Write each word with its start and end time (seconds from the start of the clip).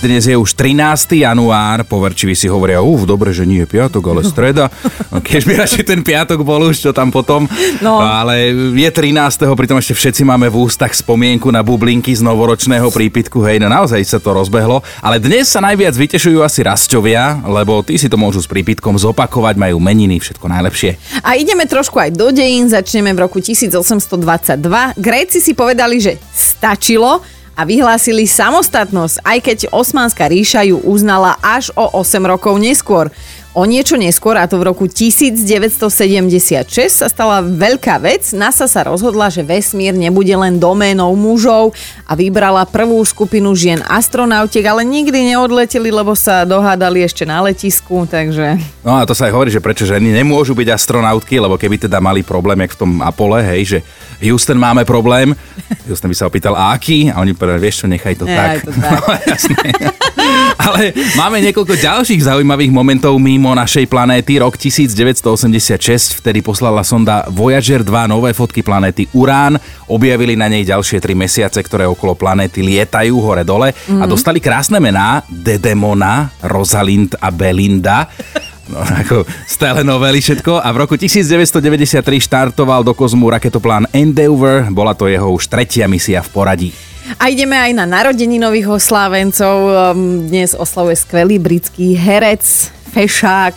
Dnes 0.00 0.24
je 0.24 0.32
už 0.32 0.56
13. 0.56 1.12
január, 1.12 1.84
poverčiví 1.84 2.32
si 2.32 2.48
hovoria, 2.48 2.80
uf, 2.80 3.04
dobre, 3.04 3.36
že 3.36 3.44
nie 3.44 3.60
je 3.60 3.68
piatok, 3.68 4.00
ale 4.08 4.24
streda. 4.24 4.72
No, 5.10 5.18
keď 5.18 5.42
by 5.42 5.52
radšej 5.58 5.84
ten 5.90 6.00
piatok 6.06 6.46
bol 6.46 6.70
už, 6.70 6.86
čo 6.86 6.94
tam 6.94 7.10
potom. 7.10 7.50
No. 7.82 7.98
Ale 7.98 8.54
je 8.54 8.86
13. 8.86 9.42
pritom 9.58 9.74
ešte 9.82 9.90
všetci 9.90 10.22
máme 10.22 10.46
v 10.46 10.70
ústach 10.70 10.94
spomienku 10.94 11.50
na 11.50 11.66
bublinky 11.66 12.14
z 12.14 12.22
novoročného 12.22 12.86
prípitku. 12.94 13.42
Hej, 13.42 13.58
no 13.58 13.66
naozaj 13.66 13.98
sa 14.06 14.22
to 14.22 14.30
rozbehlo. 14.30 14.86
Ale 15.02 15.18
dnes 15.18 15.50
sa 15.50 15.58
najviac 15.58 15.98
vytešujú 15.98 16.46
asi 16.46 16.62
rasťovia, 16.62 17.42
lebo 17.42 17.82
tí 17.82 17.98
si 17.98 18.06
to 18.06 18.14
môžu 18.14 18.38
s 18.38 18.46
prípitkom 18.46 18.94
zopakovať, 19.02 19.58
majú 19.58 19.82
meniny, 19.82 20.22
všetko 20.22 20.46
najlepšie. 20.46 20.94
A 21.26 21.34
ideme 21.34 21.66
trošku 21.66 21.98
aj 21.98 22.14
do 22.14 22.30
dejín, 22.30 22.70
začneme 22.70 23.10
v 23.10 23.26
roku 23.26 23.42
1822. 23.42 24.14
Gréci 24.94 25.42
si 25.42 25.58
povedali, 25.58 25.98
že 25.98 26.22
stačilo 26.30 27.18
a 27.60 27.68
vyhlásili 27.68 28.24
samostatnosť, 28.24 29.20
aj 29.20 29.38
keď 29.44 29.58
Osmanská 29.68 30.32
ríša 30.32 30.64
ju 30.64 30.80
uznala 30.80 31.36
až 31.44 31.68
o 31.76 31.92
8 31.92 32.24
rokov 32.24 32.56
neskôr. 32.56 33.12
O 33.50 33.66
niečo 33.66 33.98
neskôr, 33.98 34.38
a 34.38 34.46
to 34.46 34.62
v 34.62 34.70
roku 34.70 34.86
1976, 34.86 35.82
sa 36.86 37.10
stala 37.10 37.42
veľká 37.42 37.98
vec. 37.98 38.30
NASA 38.30 38.70
sa 38.70 38.86
rozhodla, 38.86 39.26
že 39.26 39.42
vesmír 39.42 39.90
nebude 39.90 40.30
len 40.30 40.54
doménou 40.62 41.18
mužov 41.18 41.74
a 42.06 42.14
vybrala 42.14 42.62
prvú 42.62 43.02
skupinu 43.02 43.50
žien 43.58 43.82
astronautiek, 43.90 44.62
ale 44.70 44.86
nikdy 44.86 45.34
neodleteli, 45.34 45.90
lebo 45.90 46.14
sa 46.14 46.46
dohádali 46.46 47.02
ešte 47.02 47.26
na 47.26 47.42
letisku, 47.42 48.06
takže... 48.06 48.54
No 48.86 48.94
a 48.94 49.02
to 49.02 49.18
sa 49.18 49.26
aj 49.26 49.34
hovorí, 49.34 49.50
že 49.50 49.58
prečo 49.58 49.82
ženy 49.82 50.14
nemôžu 50.14 50.54
byť 50.54 50.70
astronautky, 50.70 51.42
lebo 51.42 51.58
keby 51.58 51.90
teda 51.90 51.98
mali 51.98 52.22
problém, 52.22 52.62
jak 52.62 52.78
v 52.78 52.86
tom 52.86 53.02
Apole, 53.02 53.42
hej, 53.42 53.62
že 53.66 53.78
Houston 54.22 54.62
máme 54.62 54.86
problém, 54.86 55.34
Houston 55.90 56.06
by 56.06 56.14
sa 56.14 56.30
opýtal, 56.30 56.54
a 56.54 56.70
aký? 56.70 57.10
A 57.10 57.18
oni 57.18 57.34
povedali, 57.34 57.66
vieš 57.66 57.82
čo, 57.82 57.86
nechaj 57.90 58.14
to 58.14 58.30
Nechaj 58.30 58.62
tak. 58.62 58.62
to 58.62 58.70
tak. 58.78 58.94
No, 58.94 59.10
jasné. 59.26 59.68
Ale 60.70 60.94
máme 61.18 61.42
niekoľko 61.42 61.74
ďalších 61.74 62.30
zaujímavých 62.30 62.70
momentov 62.70 63.18
mimo 63.18 63.50
našej 63.50 63.90
planéty. 63.90 64.38
Rok 64.38 64.54
1986, 64.54 66.22
vtedy 66.22 66.46
poslala 66.46 66.86
sonda 66.86 67.26
Voyager 67.26 67.82
2 67.82 67.90
nové 68.06 68.30
fotky 68.30 68.62
planéty 68.62 69.10
Urán. 69.10 69.58
Objavili 69.90 70.38
na 70.38 70.46
nej 70.46 70.62
ďalšie 70.62 71.02
tri 71.02 71.18
mesiace, 71.18 71.58
ktoré 71.58 71.90
okolo 71.90 72.14
planéty 72.14 72.62
lietajú 72.62 73.18
hore-dole 73.18 73.74
a 73.74 74.04
dostali 74.06 74.38
krásne 74.38 74.78
mená 74.78 75.26
Dedemona, 75.26 76.30
Rosalind 76.46 77.18
a 77.18 77.34
Belinda. 77.34 78.06
No, 78.70 78.78
ako 78.86 79.26
z 79.26 79.54
telenovely 79.58 80.22
všetko. 80.22 80.62
A 80.62 80.68
v 80.70 80.76
roku 80.86 80.94
1993 80.94 81.98
štartoval 82.22 82.86
do 82.86 82.94
kozmu 82.94 83.26
raketoplán 83.26 83.90
Endeavour. 83.90 84.70
Bola 84.70 84.94
to 84.94 85.10
jeho 85.10 85.26
už 85.34 85.50
tretia 85.50 85.90
misia 85.90 86.22
v 86.22 86.30
poradí. 86.30 86.70
A 87.18 87.32
ideme 87.32 87.58
aj 87.58 87.72
na 87.74 87.88
narodeninových 87.88 88.68
oslávencov. 88.70 89.56
Um, 89.66 90.28
Dnes 90.30 90.54
oslavuje 90.54 90.94
skvelý 91.00 91.42
britský 91.42 91.98
herec, 91.98 92.70
fešák, 92.94 93.56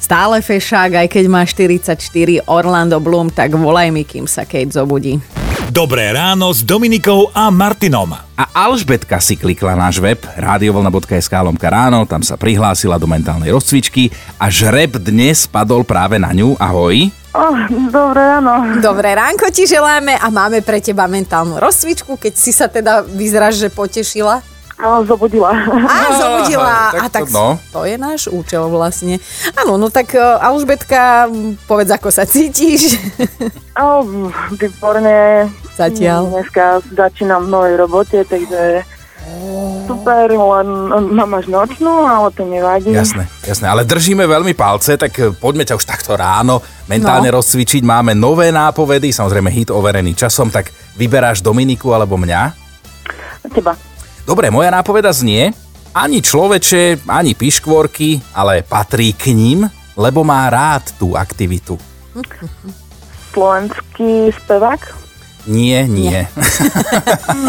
stále 0.00 0.40
fešák, 0.40 1.04
aj 1.04 1.08
keď 1.08 1.24
má 1.28 1.42
44 1.44 1.96
Orlando 2.48 3.00
Bloom, 3.00 3.28
tak 3.28 3.52
volaj 3.56 3.88
mi, 3.92 4.04
kým 4.04 4.24
sa 4.24 4.48
Kate 4.48 4.72
zobudí. 4.72 5.20
Dobré 5.72 6.12
ráno 6.12 6.52
s 6.52 6.60
Dominikou 6.60 7.32
a 7.32 7.48
Martinom. 7.48 8.12
A 8.12 8.44
Alžbetka 8.52 9.16
si 9.24 9.40
klikla 9.40 9.72
náš 9.72 10.04
web 10.04 10.20
radiovolna.sk 10.36 11.32
lomka 11.32 11.72
ráno, 11.72 12.04
tam 12.04 12.20
sa 12.20 12.36
prihlásila 12.36 13.00
do 13.00 13.08
mentálnej 13.08 13.48
rozcvičky 13.48 14.12
a 14.36 14.52
žreb 14.52 15.00
dnes 15.00 15.48
padol 15.48 15.80
práve 15.80 16.20
na 16.20 16.28
ňu. 16.36 16.60
Ahoj. 16.60 17.21
Oh, 17.32 17.56
dobré 17.88 18.20
ráno. 18.20 18.76
Dobré 18.84 19.16
ránko 19.16 19.48
ti 19.48 19.64
želáme 19.64 20.20
a 20.20 20.28
máme 20.28 20.60
pre 20.60 20.84
teba 20.84 21.08
mentálnu 21.08 21.56
rozcvičku, 21.56 22.20
keď 22.20 22.32
si 22.36 22.52
sa 22.52 22.68
teda 22.68 23.00
vyzeráš, 23.08 23.56
že 23.56 23.68
potešila. 23.72 24.44
Áno, 24.76 25.00
zobudila. 25.08 25.48
Á, 25.88 25.96
zobudila. 26.12 26.76
tak 26.92 27.00
A 27.00 27.06
tak 27.08 27.24
to 27.24 27.32
no. 27.32 27.56
to 27.72 27.88
je 27.88 27.96
náš 27.96 28.28
účel 28.28 28.68
vlastne. 28.68 29.16
Áno, 29.56 29.80
no 29.80 29.88
tak 29.88 30.12
uh, 30.12 30.44
Alžbetka, 30.44 31.32
povedz, 31.64 31.88
ako 31.96 32.12
sa 32.12 32.28
cítiš. 32.28 33.00
Oh, 33.72 34.04
výborne. 34.52 35.48
Zatiaľ. 35.72 36.28
Dneska 36.28 36.84
začínam 36.92 37.48
v 37.48 37.52
novej 37.56 37.74
robote, 37.80 38.20
takže 38.28 38.84
super, 40.02 40.34
len 40.34 40.66
mám 41.14 41.30
až 41.38 41.46
nočnú, 41.46 42.02
ale 42.02 42.34
to 42.34 42.42
nevadí. 42.42 42.90
Jasné, 42.90 43.30
jasné, 43.46 43.70
ale 43.70 43.86
držíme 43.86 44.26
veľmi 44.26 44.50
palce, 44.58 44.98
tak 44.98 45.14
eh, 45.14 45.30
poďme 45.30 45.62
ťa 45.62 45.78
už 45.78 45.86
takto 45.86 46.18
ráno 46.18 46.58
mentálne 46.90 47.30
No. 47.30 47.38
rozcvičiť. 47.38 47.86
Máme 47.86 48.10
nové 48.18 48.50
nápovedy, 48.50 49.14
samozrejme 49.14 49.46
hit 49.48 49.70
overený 49.70 50.18
časom, 50.18 50.50
tak 50.50 50.74
vyberáš 50.98 51.38
Dominiku 51.40 51.94
alebo 51.94 52.18
mňa. 52.18 52.50
Teba. 53.54 53.78
Dobre, 54.26 54.50
moja 54.50 54.74
nápoveda 54.74 55.14
znie, 55.14 55.54
ani 55.94 56.18
človeče, 56.18 57.06
ani 57.06 57.38
piškvorky, 57.38 58.34
ale 58.34 58.66
patrí 58.66 59.14
k 59.14 59.30
ním, 59.30 59.70
lebo 59.94 60.26
má 60.26 60.50
rád 60.50 60.94
tú 60.98 61.14
aktivitu. 61.14 61.78
Slovenský 63.30 64.34
spevák. 64.34 65.01
Nie, 65.46 65.88
nie. 65.90 66.28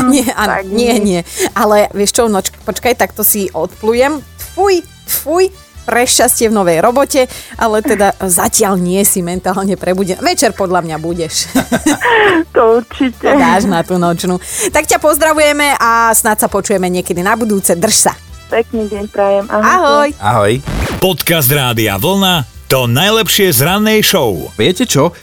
nie, 0.10 0.26
áno, 0.42 0.66
nie, 0.66 0.98
nie. 0.98 1.22
Ale 1.54 1.90
vieš 1.94 2.18
čo, 2.18 2.24
noč, 2.26 2.50
počkaj, 2.66 2.98
tak 2.98 3.14
to 3.14 3.22
si 3.22 3.54
odplujem. 3.54 4.18
Tfuj, 4.40 4.82
tfuj, 5.06 5.54
pre 5.84 6.08
šťastie 6.08 6.48
v 6.48 6.56
novej 6.56 6.80
robote, 6.80 7.28
ale 7.60 7.84
teda 7.84 8.16
zatiaľ 8.24 8.80
nie 8.80 9.04
si 9.04 9.20
mentálne 9.20 9.76
prebudený. 9.76 10.24
Večer 10.24 10.56
podľa 10.56 10.82
mňa 10.84 10.98
budeš. 11.00 11.36
To 12.54 12.82
určite. 12.82 13.30
Dáš 13.30 13.66
na 13.66 13.82
tú 13.86 13.98
nočnú. 13.98 14.38
Tak 14.70 14.86
ťa 14.86 14.98
pozdravujeme 14.98 15.74
a 15.78 16.14
snad 16.14 16.38
sa 16.38 16.50
počujeme 16.50 16.86
niekedy 16.90 17.22
na 17.22 17.34
budúce. 17.38 17.74
Drž 17.74 18.10
sa. 18.10 18.14
Pekný 18.50 18.90
deň 18.90 19.06
prajem. 19.10 19.46
Ahoj. 19.50 20.14
Ahoj. 20.18 20.62
Podcast 21.02 21.50
Rádia 21.50 21.98
Vlna. 21.98 22.46
To 22.70 22.86
najlepšie 22.90 23.54
z 23.54 23.60
rannej 23.66 24.02
show. 24.06 24.50
Viete 24.58 24.86
čo? 24.86 25.14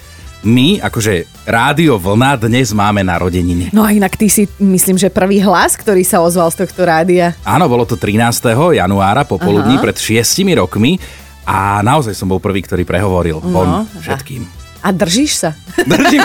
My, 0.41 0.81
akože 0.81 1.29
Rádio 1.45 2.01
Vlna, 2.01 2.41
dnes 2.41 2.73
máme 2.73 3.05
narodeniny. 3.05 3.77
No 3.77 3.85
a 3.85 3.93
inak 3.93 4.17
ty 4.17 4.33
si, 4.33 4.49
myslím, 4.57 4.97
že 4.97 5.13
prvý 5.13 5.37
hlas, 5.45 5.77
ktorý 5.77 6.01
sa 6.01 6.25
ozval 6.25 6.49
z 6.49 6.65
tohto 6.65 6.89
rádia. 6.89 7.37
Áno, 7.45 7.69
bolo 7.69 7.85
to 7.85 8.01
13. 8.01 8.57
januára 8.73 9.29
popoludní 9.29 9.77
Aha. 9.77 9.85
pred 9.85 10.01
6 10.01 10.25
rokmi 10.57 10.97
a 11.45 11.85
naozaj 11.85 12.17
som 12.17 12.25
bol 12.25 12.41
prvý, 12.41 12.65
ktorý 12.65 12.89
prehovoril 12.89 13.37
von 13.37 13.85
všetkým. 14.01 14.61
A 14.81 14.97
držíš 14.97 15.33
sa. 15.37 15.51
Držím 15.93 16.25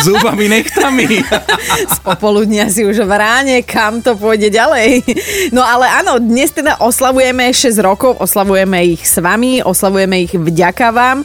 zúbami, 0.00 0.48
nechtami. 0.48 1.20
Z 1.92 2.00
popoludnia 2.00 2.72
si 2.72 2.88
už 2.88 3.04
v 3.04 3.12
ráne, 3.12 3.60
kam 3.68 4.00
to 4.00 4.16
pôjde 4.16 4.48
ďalej. 4.48 5.04
No 5.52 5.60
ale 5.60 5.92
áno, 5.92 6.16
dnes 6.16 6.56
teda 6.56 6.80
oslavujeme 6.80 7.52
6 7.52 7.76
rokov, 7.84 8.16
oslavujeme 8.16 8.80
ich 8.96 9.04
s 9.04 9.20
vami, 9.20 9.60
oslavujeme 9.60 10.24
ich 10.24 10.32
vďaka 10.32 10.88
vám. 10.88 11.20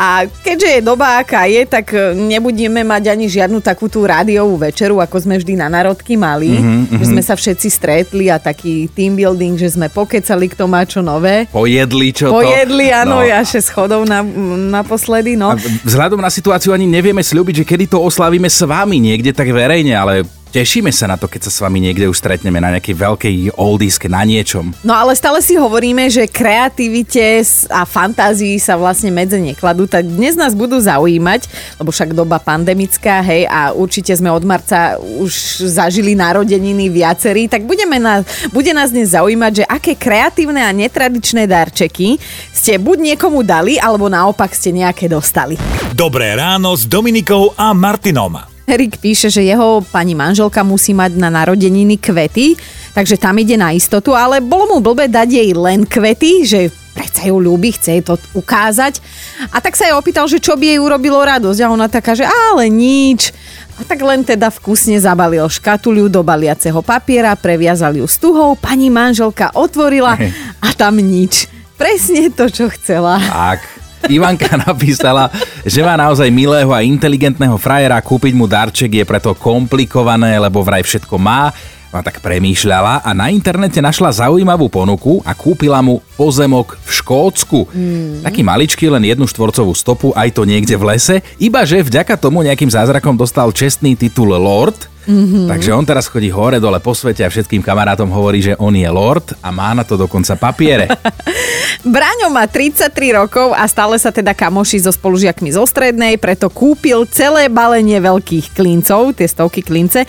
A 0.00 0.24
keďže 0.24 0.68
je 0.70 0.80
doba, 0.80 1.20
aká 1.20 1.44
je, 1.44 1.60
tak 1.68 1.92
e, 1.92 2.16
nebudeme 2.16 2.80
mať 2.80 3.12
ani 3.12 3.28
žiadnu 3.28 3.60
takú 3.60 3.84
tú 3.84 4.00
rádiovú 4.08 4.56
večeru, 4.56 4.96
ako 4.96 5.28
sme 5.28 5.36
vždy 5.36 5.60
na 5.60 5.68
národky 5.68 6.16
mali. 6.16 6.56
Mm-hmm. 6.56 6.96
Že 6.96 7.04
sme 7.04 7.20
sa 7.20 7.36
všetci 7.36 7.68
stretli 7.68 8.32
a 8.32 8.40
taký 8.40 8.88
team 8.96 9.12
building, 9.12 9.60
že 9.60 9.76
sme 9.76 9.92
pokecali, 9.92 10.48
kto 10.56 10.64
má 10.64 10.88
čo 10.88 11.04
nové. 11.04 11.44
Pojedli 11.52 12.16
čo 12.16 12.32
to. 12.32 12.40
Pojedli, 12.40 12.88
áno, 12.88 13.20
No. 13.20 13.28
ja 13.28 13.44
še 13.44 13.60
schodov 13.60 14.08
na, 14.08 14.24
naposledy, 14.72 15.36
no. 15.36 15.52
A 15.52 15.60
vzhľadom 15.84 16.16
na 16.16 16.32
situáciu 16.32 16.72
ani 16.72 16.88
nevieme 16.88 17.20
sľúbiť, 17.20 17.60
že 17.60 17.68
kedy 17.68 17.92
to 17.92 18.00
oslavíme 18.00 18.48
s 18.48 18.64
vami 18.64 18.96
niekde 18.96 19.36
tak 19.36 19.52
verejne, 19.52 19.92
ale 19.92 20.24
tešíme 20.50 20.90
sa 20.90 21.06
na 21.06 21.14
to, 21.14 21.30
keď 21.30 21.46
sa 21.46 21.50
s 21.54 21.62
vami 21.62 21.78
niekde 21.78 22.10
už 22.10 22.18
stretneme 22.18 22.58
na 22.58 22.74
nejakej 22.74 22.96
veľkej 22.98 23.36
oldiske, 23.54 24.10
na 24.10 24.26
niečom. 24.26 24.74
No 24.82 24.92
ale 24.92 25.14
stále 25.14 25.38
si 25.38 25.54
hovoríme, 25.54 26.10
že 26.10 26.26
kreativite 26.26 27.40
a 27.70 27.86
fantázii 27.86 28.58
sa 28.58 28.74
vlastne 28.74 29.14
medze 29.14 29.38
nekladú, 29.38 29.86
tak 29.86 30.04
dnes 30.04 30.34
nás 30.34 30.52
budú 30.52 30.82
zaujímať, 30.82 31.46
lebo 31.78 31.94
však 31.94 32.12
doba 32.12 32.42
pandemická, 32.42 33.22
hej, 33.22 33.46
a 33.46 33.70
určite 33.70 34.10
sme 34.12 34.34
od 34.34 34.42
marca 34.42 34.98
už 34.98 35.64
zažili 35.70 36.18
narodeniny 36.18 36.90
viacerí, 36.90 37.46
tak 37.46 37.62
budeme 37.64 38.02
na, 38.02 38.26
bude 38.50 38.74
nás 38.74 38.90
dnes 38.90 39.14
zaujímať, 39.14 39.62
že 39.62 39.64
aké 39.70 39.94
kreatívne 39.94 40.66
a 40.66 40.74
netradičné 40.74 41.46
darčeky 41.46 42.18
ste 42.50 42.76
buď 42.76 43.14
niekomu 43.14 43.46
dali, 43.46 43.78
alebo 43.78 44.10
naopak 44.10 44.50
ste 44.50 44.74
nejaké 44.74 45.06
dostali. 45.06 45.54
Dobré 45.94 46.34
ráno 46.34 46.74
s 46.74 46.84
Dominikou 46.84 47.54
a 47.54 47.70
Martinom. 47.70 48.49
Erik 48.70 49.02
píše, 49.02 49.26
že 49.26 49.42
jeho 49.42 49.82
pani 49.90 50.14
manželka 50.14 50.62
musí 50.62 50.94
mať 50.94 51.18
na 51.18 51.26
narodeniny 51.26 51.98
kvety, 51.98 52.54
takže 52.94 53.18
tam 53.18 53.34
ide 53.42 53.58
na 53.58 53.74
istotu, 53.74 54.14
ale 54.14 54.38
bolo 54.38 54.76
mu 54.76 54.78
blbé 54.78 55.10
dať 55.10 55.28
jej 55.42 55.50
len 55.50 55.82
kvety, 55.82 56.46
že 56.46 56.70
predsa 56.94 57.26
ju 57.26 57.42
ľúbi, 57.42 57.74
chce 57.74 57.98
jej 57.98 58.02
to 58.06 58.14
ukázať. 58.36 59.02
A 59.50 59.58
tak 59.58 59.74
sa 59.74 59.90
jej 59.90 59.96
opýtal, 59.96 60.30
že 60.30 60.38
čo 60.38 60.54
by 60.54 60.76
jej 60.76 60.78
urobilo 60.78 61.18
radosť. 61.18 61.60
A 61.64 61.72
ona 61.72 61.90
taká, 61.90 62.14
že 62.14 62.28
ale 62.28 62.70
nič. 62.70 63.34
A 63.80 63.86
tak 63.88 64.04
len 64.04 64.20
teda 64.20 64.52
vkusne 64.52 65.00
zabalil 65.00 65.48
škatuľu 65.48 66.12
do 66.12 66.20
baliaceho 66.20 66.84
papiera, 66.84 67.32
previazal 67.32 67.96
ju 67.96 68.04
stuhou, 68.04 68.52
pani 68.52 68.92
manželka 68.92 69.50
otvorila 69.56 70.20
a 70.60 70.68
tam 70.76 71.00
nič. 71.00 71.48
Presne 71.80 72.28
to, 72.28 72.52
čo 72.52 72.68
chcela. 72.68 73.16
Tak. 73.16 73.79
Ivanka 74.08 74.56
napísala, 74.68 75.28
že 75.66 75.84
má 75.84 75.98
naozaj 75.98 76.30
milého 76.32 76.70
a 76.72 76.80
inteligentného 76.80 77.58
frajera, 77.60 78.00
kúpiť 78.00 78.32
mu 78.32 78.48
darček 78.48 79.02
je 79.02 79.04
preto 79.04 79.36
komplikované, 79.36 80.38
lebo 80.40 80.64
vraj 80.64 80.86
všetko 80.86 81.18
má. 81.20 81.52
A 81.90 82.06
tak 82.06 82.22
premýšľala 82.22 83.02
a 83.02 83.10
na 83.10 83.34
internete 83.34 83.82
našla 83.82 84.14
zaujímavú 84.14 84.70
ponuku 84.70 85.18
a 85.26 85.34
kúpila 85.34 85.82
mu 85.82 85.98
pozemok 86.14 86.78
v 86.86 86.90
Škótsku. 87.02 87.66
Mm. 87.66 88.22
Taký 88.22 88.40
maličký, 88.46 88.86
len 88.86 89.02
jednu 89.02 89.26
štvorcovú 89.26 89.74
stopu, 89.74 90.14
aj 90.14 90.30
to 90.30 90.46
niekde 90.46 90.78
v 90.78 90.86
lese, 90.86 91.16
iba 91.42 91.66
že 91.66 91.82
vďaka 91.82 92.14
tomu 92.14 92.46
nejakým 92.46 92.70
zázrakom 92.70 93.18
dostal 93.18 93.50
čestný 93.50 93.98
titul 93.98 94.30
Lord, 94.30 94.90
Mm-hmm. 95.08 95.48
Takže 95.48 95.72
on 95.72 95.84
teraz 95.88 96.12
chodí 96.12 96.28
hore 96.28 96.60
dole 96.60 96.76
po 96.76 96.92
svete 96.92 97.24
a 97.24 97.32
všetkým 97.32 97.64
kamarátom 97.64 98.12
hovorí, 98.12 98.44
že 98.44 98.54
on 98.60 98.76
je 98.76 98.84
lord 98.84 99.32
a 99.40 99.48
má 99.48 99.72
na 99.72 99.80
to 99.80 99.96
dokonca 99.96 100.36
papiere. 100.36 100.92
Braňo 101.96 102.28
má 102.28 102.44
33 102.44 102.92
rokov 103.16 103.56
a 103.56 103.64
stále 103.64 103.96
sa 103.96 104.12
teda 104.12 104.36
kamoší 104.36 104.76
so 104.76 104.92
spolužiakmi 104.92 105.56
zo 105.56 105.64
strednej, 105.64 106.20
preto 106.20 106.52
kúpil 106.52 107.08
celé 107.08 107.48
balenie 107.48 107.96
veľkých 107.96 108.52
klincov, 108.52 109.16
tie 109.16 109.24
stovky 109.24 109.64
klince 109.64 110.04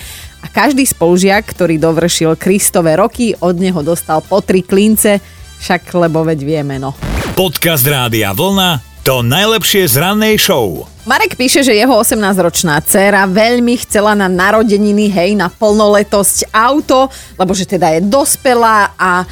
každý 0.52 0.84
spolužiak, 0.84 1.48
ktorý 1.48 1.80
dovršil 1.80 2.36
Kristové 2.36 3.00
roky, 3.00 3.34
od 3.40 3.56
neho 3.58 3.80
dostal 3.82 4.20
po 4.22 4.44
tri 4.44 4.62
klince, 4.62 5.18
však 5.64 5.96
lebo 5.96 6.28
veď 6.28 6.40
vieme 6.44 6.78
no. 6.78 6.94
Podcast 7.34 7.88
Rádia 7.88 8.36
Vlna 8.36 8.92
to 9.02 9.26
najlepšie 9.26 9.90
z 9.90 9.98
rannej 9.98 10.38
show. 10.38 10.86
Marek 11.10 11.34
píše, 11.34 11.66
že 11.66 11.74
jeho 11.74 11.98
18-ročná 11.98 12.78
dcéra 12.86 13.26
veľmi 13.26 13.74
chcela 13.82 14.14
na 14.14 14.30
narodeniny, 14.30 15.10
hej, 15.10 15.34
na 15.34 15.50
plnoletosť 15.50 16.54
auto, 16.54 17.10
lebo 17.34 17.58
že 17.58 17.66
teda 17.66 17.98
je 17.98 18.06
dospelá 18.06 18.94
a 18.94 19.26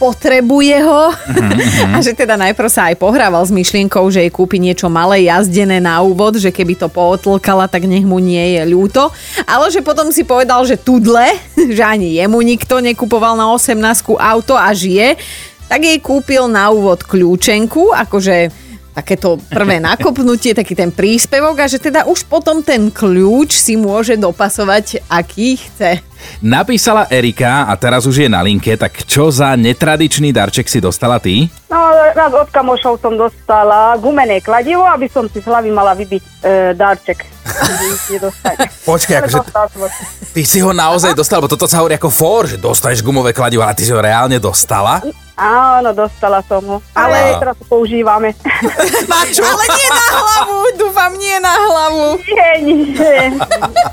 potrebuje 0.00 0.76
ho 0.80 1.12
mm-hmm. 1.12 1.92
a 1.94 1.96
že 2.00 2.16
teda 2.16 2.36
najprv 2.36 2.70
sa 2.72 2.88
aj 2.88 2.96
pohrával 2.96 3.44
s 3.44 3.52
myšlienkou, 3.52 4.08
že 4.08 4.24
jej 4.24 4.32
kúpi 4.32 4.56
niečo 4.60 4.88
malé 4.88 5.28
jazdené 5.28 5.80
na 5.80 6.00
úvod, 6.00 6.40
že 6.40 6.52
keby 6.52 6.76
to 6.76 6.88
pootlkala, 6.88 7.68
tak 7.68 7.84
nech 7.84 8.04
mu 8.04 8.20
nie 8.20 8.56
je 8.56 8.62
ľúto. 8.68 9.12
Ale 9.44 9.68
že 9.68 9.84
potom 9.84 10.08
si 10.12 10.24
povedal, 10.24 10.64
že 10.64 10.80
tudle, 10.80 11.36
že 11.76 11.82
ani 11.84 12.16
jemu 12.20 12.38
nikto 12.40 12.80
nekupoval 12.80 13.36
na 13.36 13.52
18 13.52 13.76
auto 14.16 14.56
a 14.56 14.72
žije, 14.72 15.20
tak 15.70 15.86
jej 15.86 15.98
kúpil 16.02 16.50
na 16.50 16.72
úvod 16.74 17.06
kľúčenku, 17.06 17.94
akože 17.94 18.50
takéto 19.00 19.40
prvé 19.48 19.80
nakopnutie, 19.80 20.52
taký 20.52 20.76
ten 20.76 20.92
príspevok 20.92 21.64
a 21.64 21.66
že 21.66 21.80
teda 21.80 22.04
už 22.04 22.28
potom 22.28 22.60
ten 22.60 22.92
kľúč 22.92 23.56
si 23.56 23.80
môže 23.80 24.20
dopasovať, 24.20 25.00
aký 25.08 25.56
chce. 25.56 26.04
Napísala 26.44 27.08
Erika 27.08 27.64
a 27.64 27.72
teraz 27.80 28.04
už 28.04 28.24
je 28.24 28.28
na 28.28 28.44
linke, 28.44 28.76
tak 28.76 29.08
čo 29.08 29.32
za 29.32 29.56
netradičný 29.56 30.36
darček 30.36 30.68
si 30.68 30.76
dostala 30.76 31.16
ty? 31.16 31.48
No, 31.72 31.80
raz 32.12 32.28
od 32.28 32.52
kamošov 32.52 33.00
som 33.00 33.16
dostala 33.16 33.96
gumené 33.96 34.44
kladivo, 34.44 34.84
aby 34.84 35.08
som 35.08 35.24
si 35.32 35.40
z 35.40 35.48
hlavy 35.48 35.72
mala 35.72 35.96
vybiť 35.96 36.22
e, 36.22 36.30
darček. 36.76 37.24
Počkaj, 38.90 39.16
akože 39.24 39.40
ty 40.36 40.42
si 40.44 40.60
ho 40.60 40.76
naozaj 40.76 41.16
dostala, 41.16 41.40
lebo 41.40 41.50
toto 41.56 41.64
sa 41.64 41.80
hovorí 41.80 41.96
ako 41.96 42.10
for, 42.12 42.44
že 42.44 42.60
dostaneš 42.60 43.00
gumové 43.00 43.32
kladivo, 43.32 43.64
ale 43.64 43.72
ty 43.72 43.88
si 43.88 43.92
ho 43.96 44.00
reálne 44.04 44.36
dostala? 44.36 45.00
Áno, 45.40 45.96
dostala 45.96 46.44
som 46.44 46.60
ho. 46.68 46.76
Ale 46.92 47.16
a... 47.16 47.40
teraz 47.40 47.56
to 47.56 47.64
používame. 47.64 48.36
Mačo. 49.10 49.40
Ale 49.40 49.64
nie 49.72 49.88
na 49.88 50.06
hlavu, 50.12 50.58
dúfam, 50.76 51.12
nie 51.16 51.36
na 51.40 51.54
hlavu. 51.56 52.08
Nie, 52.28 52.50
nie. 52.60 53.16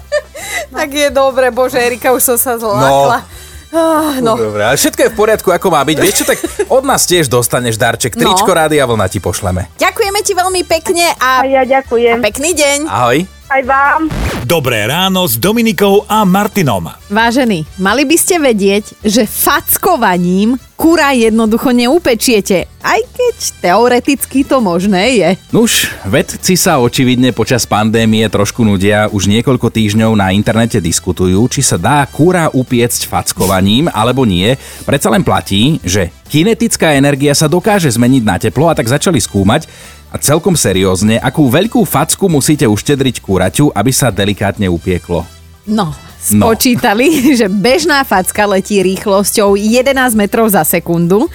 tak 0.76 0.90
je 0.92 1.08
dobre, 1.08 1.48
bože, 1.56 1.80
Erika, 1.80 2.12
už 2.12 2.36
som 2.36 2.38
sa 2.38 2.60
zlákla. 2.60 3.24
No. 3.24 3.36
Ah, 3.68 4.20
no. 4.24 4.36
Dobre, 4.36 4.64
ale 4.64 4.80
všetko 4.80 5.00
je 5.08 5.10
v 5.12 5.16
poriadku, 5.16 5.50
ako 5.52 5.68
má 5.72 5.84
byť. 5.84 5.98
Vieš 6.00 6.16
čo, 6.24 6.26
tak 6.28 6.40
od 6.68 6.84
nás 6.88 7.04
tiež 7.04 7.32
dostaneš 7.32 7.80
darček. 7.80 8.16
No. 8.16 8.32
Tričko 8.32 8.52
no. 8.52 8.56
Rádia 8.56 8.84
Vlna 8.88 9.08
ti 9.08 9.20
pošleme. 9.20 9.72
Ďakujeme 9.80 10.20
ti 10.24 10.34
veľmi 10.36 10.62
pekne 10.68 11.16
a, 11.20 11.44
a 11.44 11.48
ja 11.48 11.64
ďakujem. 11.64 12.20
A 12.20 12.24
pekný 12.24 12.56
deň. 12.56 12.78
Ahoj. 12.88 13.28
Aj 13.48 13.64
vám. 13.64 14.27
Dobré 14.48 14.88
ráno 14.88 15.28
s 15.28 15.36
Dominikou 15.36 16.08
a 16.08 16.24
Martinom. 16.24 16.88
Vážení, 17.12 17.68
mali 17.76 18.08
by 18.08 18.16
ste 18.16 18.40
vedieť, 18.40 18.96
že 19.04 19.28
fackovaním 19.28 20.56
kura 20.80 21.12
jednoducho 21.12 21.76
neupečiete, 21.76 22.64
aj 22.80 23.00
keď 23.12 23.36
teoreticky 23.60 24.48
to 24.48 24.64
možné 24.64 25.20
je. 25.20 25.30
Nuž, 25.52 25.92
vedci 26.08 26.56
sa 26.56 26.80
očividne 26.80 27.36
počas 27.36 27.68
pandémie 27.68 28.24
trošku 28.32 28.64
nudia, 28.64 29.12
už 29.12 29.28
niekoľko 29.28 29.68
týždňov 29.68 30.16
na 30.16 30.32
internete 30.32 30.80
diskutujú, 30.80 31.44
či 31.52 31.60
sa 31.60 31.76
dá 31.76 32.08
kura 32.08 32.48
upiecť 32.48 33.04
fackovaním 33.04 33.92
alebo 33.92 34.24
nie. 34.24 34.56
Predsa 34.88 35.12
len 35.12 35.28
platí, 35.28 35.84
že 35.84 36.08
kinetická 36.32 36.96
energia 36.96 37.36
sa 37.36 37.52
dokáže 37.52 37.92
zmeniť 37.92 38.24
na 38.24 38.40
teplo 38.40 38.72
a 38.72 38.78
tak 38.80 38.88
začali 38.88 39.20
skúmať, 39.20 39.68
a 40.08 40.16
celkom 40.16 40.56
seriózne, 40.56 41.20
akú 41.20 41.52
veľkú 41.52 41.84
facku 41.84 42.32
musíte 42.32 42.64
uštedriť 42.64 43.20
kúraťu, 43.20 43.76
aby 43.76 43.92
sa 43.92 44.08
delikátne 44.08 44.72
upieklo? 44.72 45.28
No, 45.68 45.92
spočítali, 46.16 47.08
no. 47.12 47.36
že 47.40 47.48
bežná 47.52 48.02
facka 48.08 48.48
letí 48.48 48.80
rýchlosťou 48.80 49.60
11 49.60 50.16
metrov 50.16 50.48
za 50.48 50.64
sekundu. 50.64 51.28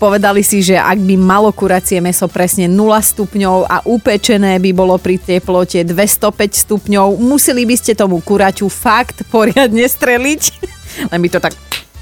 Povedali 0.00 0.40
si, 0.40 0.64
že 0.64 0.80
ak 0.80 0.96
by 0.96 1.12
malo 1.20 1.52
kuracie 1.52 2.00
meso 2.00 2.24
presne 2.24 2.64
0 2.64 2.88
stupňov 2.96 3.68
a 3.68 3.84
upečené 3.84 4.56
by 4.56 4.72
bolo 4.72 4.96
pri 4.96 5.20
teplote 5.20 5.84
205 5.84 6.64
stupňov, 6.64 7.20
museli 7.20 7.68
by 7.68 7.76
ste 7.76 7.92
tomu 7.92 8.24
kuraťu 8.24 8.72
fakt 8.72 9.28
poriadne 9.28 9.84
streliť. 9.84 10.42
Len 11.12 11.20
by 11.20 11.28
to 11.28 11.38
tak, 11.40 11.52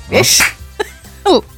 vieš, 0.06 0.46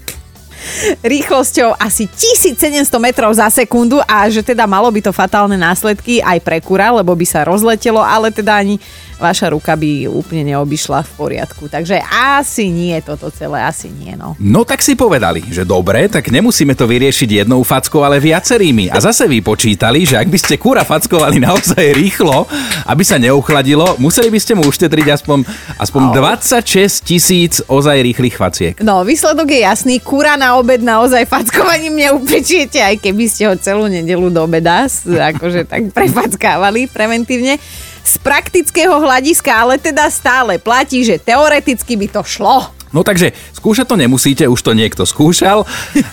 rýchlosťou 1.01 1.77
asi 1.77 2.07
1700 2.07 2.89
metrov 3.01 3.31
za 3.35 3.49
sekundu 3.51 4.01
a 4.05 4.27
že 4.29 4.45
teda 4.45 4.65
malo 4.67 4.89
by 4.89 5.01
to 5.01 5.13
fatálne 5.13 5.57
následky 5.57 6.21
aj 6.21 6.39
pre 6.43 6.59
kura, 6.61 6.91
lebo 6.95 7.13
by 7.15 7.27
sa 7.27 7.47
rozletelo, 7.47 8.01
ale 8.01 8.35
teda 8.35 8.59
ani 8.59 8.81
vaša 9.21 9.53
ruka 9.53 9.77
by 9.77 10.09
úplne 10.09 10.57
neobyšla 10.57 11.05
v 11.05 11.11
poriadku. 11.15 11.69
Takže 11.69 12.01
asi 12.09 12.73
nie 12.73 12.97
toto 13.05 13.29
celé, 13.29 13.61
asi 13.61 13.93
nie. 13.93 14.17
No. 14.17 14.33
no 14.41 14.65
tak 14.65 14.81
si 14.81 14.97
povedali, 14.97 15.45
že 15.53 15.69
dobre, 15.69 16.09
tak 16.09 16.33
nemusíme 16.33 16.73
to 16.73 16.89
vyriešiť 16.89 17.45
jednou 17.45 17.61
fackou, 17.61 18.01
ale 18.01 18.17
viacerými. 18.17 18.89
A 18.89 18.97
zase 18.99 19.29
vypočítali, 19.29 20.09
že 20.09 20.17
ak 20.17 20.33
by 20.33 20.39
ste 20.41 20.57
kúra 20.57 20.89
fackovali 20.89 21.37
naozaj 21.37 21.85
rýchlo, 21.93 22.49
aby 22.91 23.07
sa 23.07 23.23
neuchladilo, 23.23 23.95
museli 24.03 24.35
by 24.35 24.39
ste 24.43 24.59
mu 24.59 24.67
uštetriť 24.67 25.07
aspoň, 25.15 25.47
aspoň 25.79 26.03
oh. 26.11 26.35
26 26.51 27.07
tisíc 27.07 27.63
ozaj 27.71 28.03
rýchlych 28.03 28.35
faciek. 28.35 28.75
No, 28.83 29.07
výsledok 29.07 29.47
je 29.55 29.63
jasný. 29.63 30.03
Kúra 30.03 30.35
na 30.35 30.59
obed 30.59 30.83
naozaj 30.83 31.23
fackovaním 31.31 31.95
neupečiete, 31.95 32.83
aj 32.83 32.99
keby 32.99 33.25
ste 33.31 33.47
ho 33.47 33.55
celú 33.55 33.87
nedelu 33.87 34.27
do 34.27 34.43
obeda 34.43 34.91
akože 35.07 35.69
tak 35.69 35.93
prefackávali 35.95 36.91
preventívne 36.91 37.61
z 38.01 38.15
praktického 38.25 38.97
hľadiska, 38.97 39.51
ale 39.53 39.77
teda 39.77 40.09
stále 40.09 40.57
platí, 40.57 41.05
že 41.05 41.21
teoreticky 41.21 41.95
by 41.95 42.07
to 42.09 42.23
šlo. 42.25 42.80
No 42.90 43.06
takže 43.06 43.30
skúšať 43.54 43.87
to 43.87 43.94
nemusíte, 43.94 44.44
už 44.50 44.61
to 44.66 44.75
niekto 44.75 45.06
skúšal. 45.06 45.62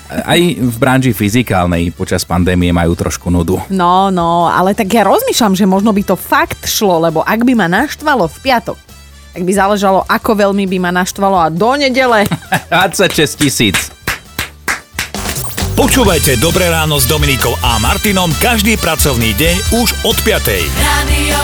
Aj 0.10 0.40
v 0.42 0.76
branži 0.78 1.10
fyzikálnej 1.10 1.90
počas 1.90 2.22
pandémie 2.22 2.70
majú 2.70 2.94
trošku 2.94 3.34
nudu. 3.34 3.58
No, 3.74 4.14
no, 4.14 4.46
ale 4.46 4.78
tak 4.78 4.94
ja 4.94 5.02
rozmýšľam, 5.02 5.58
že 5.58 5.66
možno 5.66 5.90
by 5.90 6.04
to 6.06 6.16
fakt 6.16 6.70
šlo, 6.70 7.02
lebo 7.02 7.26
ak 7.26 7.42
by 7.42 7.54
ma 7.58 7.66
naštvalo 7.66 8.30
v 8.30 8.38
piatok, 8.46 8.78
tak 9.34 9.42
by 9.46 9.54
záležalo, 9.54 10.06
ako 10.06 10.32
veľmi 10.38 10.66
by 10.70 10.78
ma 10.82 10.92
naštvalo 10.94 11.38
a 11.38 11.48
do 11.50 11.74
nedele... 11.78 12.30
26 12.74 13.42
tisíc. 13.42 13.78
Počúvajte 15.78 16.42
Dobré 16.42 16.74
ráno 16.74 16.98
s 16.98 17.06
Dominikou 17.06 17.54
a 17.62 17.78
Martinom 17.78 18.34
každý 18.42 18.82
pracovný 18.82 19.38
deň 19.38 19.78
už 19.78 19.94
od 20.10 20.18
5. 20.26 20.42
Radio. 20.74 21.38